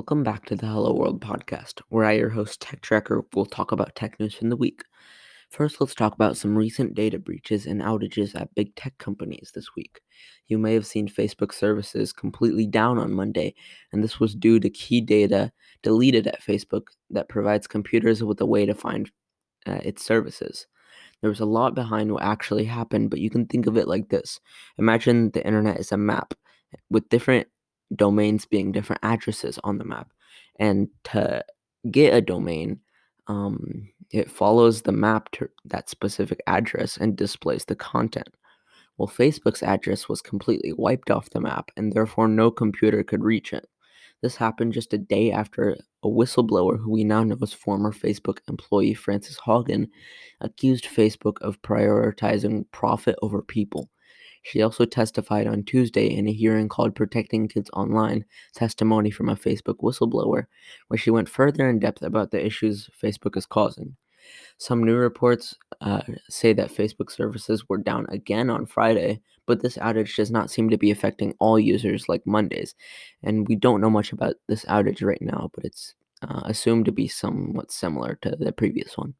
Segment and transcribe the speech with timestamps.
[0.00, 3.70] Welcome back to the Hello World podcast, where I, your host, Tech Tracker, will talk
[3.70, 4.82] about tech news from the week.
[5.50, 9.76] First, let's talk about some recent data breaches and outages at big tech companies this
[9.76, 10.00] week.
[10.46, 13.54] You may have seen Facebook services completely down on Monday,
[13.92, 15.52] and this was due to key data
[15.82, 19.10] deleted at Facebook that provides computers with a way to find
[19.66, 20.66] uh, its services.
[21.20, 24.08] There was a lot behind what actually happened, but you can think of it like
[24.08, 24.40] this
[24.78, 26.32] Imagine the internet is a map
[26.88, 27.48] with different
[27.96, 30.10] domains being different addresses on the map.
[30.58, 31.44] And to
[31.90, 32.80] get a domain,
[33.26, 38.28] um, it follows the map to that specific address and displays the content.
[38.98, 43.52] Well, Facebook's address was completely wiped off the map, and therefore no computer could reach
[43.52, 43.66] it.
[44.20, 48.40] This happened just a day after a whistleblower, who we now know as former Facebook
[48.48, 49.88] employee Frances Haugen,
[50.42, 53.88] accused Facebook of prioritizing profit over people.
[54.42, 59.36] She also testified on Tuesday in a hearing called Protecting Kids Online Testimony from a
[59.36, 60.46] Facebook Whistleblower,
[60.88, 63.96] where she went further in depth about the issues Facebook is causing.
[64.58, 69.78] Some new reports uh, say that Facebook services were down again on Friday, but this
[69.78, 72.74] outage does not seem to be affecting all users like Mondays.
[73.22, 76.92] And we don't know much about this outage right now, but it's uh, assumed to
[76.92, 79.14] be somewhat similar to the previous one.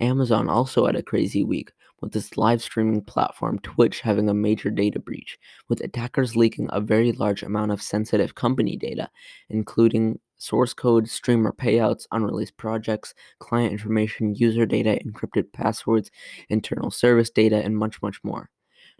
[0.00, 4.70] Amazon also had a crazy week, with its live streaming platform Twitch having a major
[4.70, 9.08] data breach, with attackers leaking a very large amount of sensitive company data,
[9.48, 16.10] including source code, streamer payouts, unreleased projects, client information, user data, encrypted passwords,
[16.48, 18.50] internal service data, and much, much more.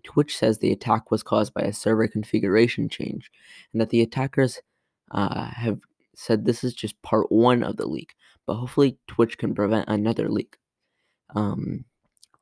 [0.02, 3.30] Twitch says the attack was caused by a server configuration change,
[3.72, 4.60] and that the attackers
[5.10, 5.80] uh, have
[6.14, 8.14] said this is just part one of the leak,
[8.46, 10.56] but hopefully Twitch can prevent another leak.
[11.34, 11.84] Um,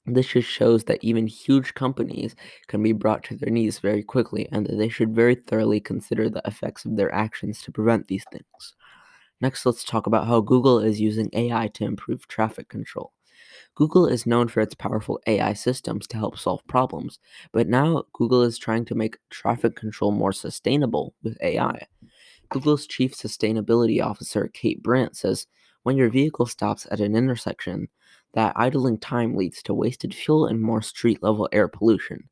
[0.07, 4.49] this just shows that even huge companies can be brought to their knees very quickly
[4.53, 8.25] and that they should very thoroughly consider the effects of their actions to prevent these
[8.31, 8.75] things.
[9.41, 13.13] Next, let's talk about how Google is using AI to improve traffic control.
[13.75, 17.19] Google is known for its powerful AI systems to help solve problems,
[17.53, 21.87] but now Google is trying to make traffic control more sustainable with AI.
[22.51, 25.47] Google's chief sustainability officer, Kate Brandt, says
[25.83, 27.89] when your vehicle stops at an intersection,
[28.35, 32.29] that idling time leads to wasted fuel and more street level air pollution.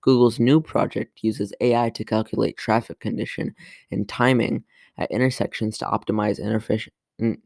[0.00, 3.54] Google's new project uses AI to calculate traffic condition
[3.90, 4.64] and timing
[4.98, 6.94] at intersections to optimize inefficient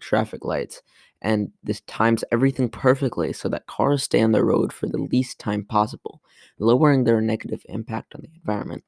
[0.00, 0.82] traffic lights.
[1.22, 5.38] And this times everything perfectly so that cars stay on the road for the least
[5.38, 6.22] time possible,
[6.58, 8.84] lowering their negative impact on the environment.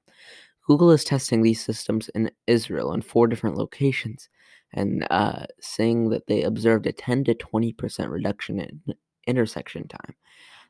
[0.66, 4.28] Google is testing these systems in Israel in four different locations
[4.72, 8.80] and uh, saying that they observed a 10 to 20% reduction in
[9.26, 10.14] intersection time.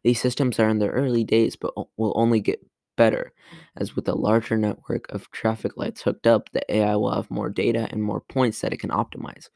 [0.03, 2.61] These systems are in their early days, but will only get
[2.97, 3.33] better.
[3.77, 7.49] As with a larger network of traffic lights hooked up, the AI will have more
[7.49, 9.49] data and more points that it can optimize.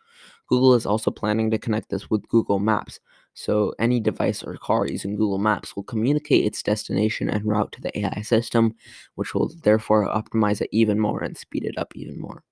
[0.49, 3.01] Google is also planning to connect this with Google Maps,
[3.35, 7.81] so any device or car using Google Maps will communicate its destination and route to
[7.81, 8.75] the AI system,
[9.17, 12.45] which will therefore optimize it even more and speed it up even more.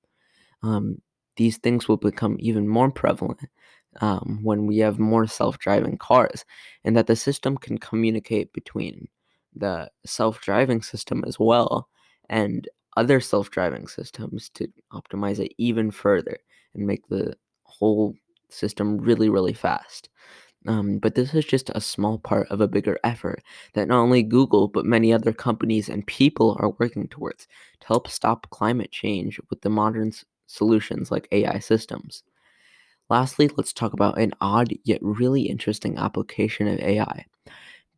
[0.63, 1.01] Um,
[1.37, 3.41] these things will become even more prevalent
[4.01, 6.45] um, when we have more self driving cars,
[6.85, 9.09] and that the system can communicate between
[9.55, 11.89] the self driving system as well
[12.29, 16.39] and other self driving systems to optimize it even further
[16.75, 17.35] and make the
[17.65, 18.15] whole
[18.51, 20.09] system really, really fast.
[20.67, 23.43] Um, but this is just a small part of a bigger effort
[23.75, 27.47] that not only Google, but many other companies and people are working towards
[27.81, 32.23] to help stop climate change with the modern s- solutions like AI systems.
[33.15, 37.25] Lastly, let's talk about an odd yet really interesting application of AI.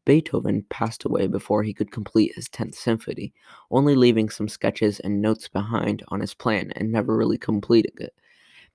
[0.04, 3.32] Beethoven passed away before he could complete his 10th symphony,
[3.71, 8.12] only leaving some sketches and notes behind on his plan and never really completing it.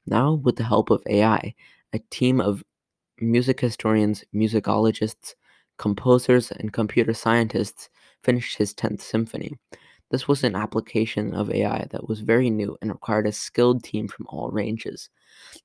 [0.08, 1.54] Now, with the help of AI,
[1.94, 2.64] a team of
[3.20, 5.36] music historians, musicologists,
[5.78, 7.88] composers, and computer scientists
[8.24, 9.52] finished his 10th symphony.
[10.12, 14.08] This was an application of AI that was very new and required a skilled team
[14.08, 15.10] from all ranges.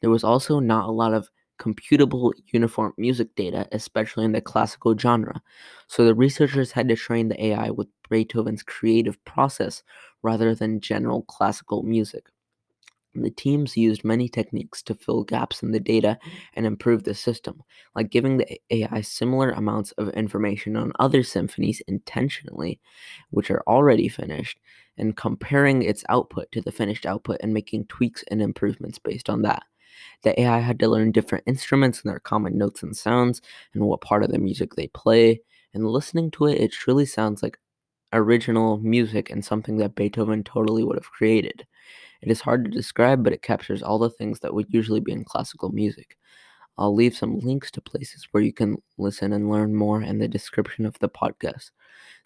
[0.00, 4.96] There was also not a lot of computable uniform music data, especially in the classical
[4.96, 5.42] genre,
[5.88, 9.82] so the researchers had to train the AI with Beethoven's creative process
[10.22, 12.26] rather than general classical music.
[13.22, 16.18] The teams used many techniques to fill gaps in the data
[16.54, 17.62] and improve the system,
[17.94, 22.80] like giving the AI similar amounts of information on other symphonies intentionally,
[23.30, 24.58] which are already finished,
[24.98, 29.42] and comparing its output to the finished output and making tweaks and improvements based on
[29.42, 29.64] that.
[30.22, 33.40] The AI had to learn different instruments and their common notes and sounds,
[33.74, 35.40] and what part of the music they play,
[35.74, 37.58] and listening to it, it truly sounds like
[38.12, 41.66] original music and something that Beethoven totally would have created.
[42.22, 45.12] It is hard to describe, but it captures all the things that would usually be
[45.12, 46.16] in classical music.
[46.78, 50.28] I'll leave some links to places where you can listen and learn more in the
[50.28, 51.70] description of the podcast.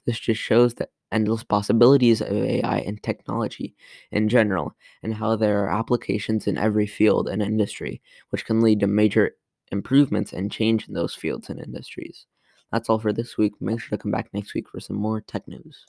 [0.06, 3.74] This just shows the endless possibilities of AI and technology
[4.12, 8.00] in general, and how there are applications in every field and industry,
[8.30, 9.32] which can lead to major
[9.72, 12.26] improvements and change in those fields and industries.
[12.72, 13.52] That's all for this week.
[13.60, 15.86] Make sure to come back next week for some more tech news.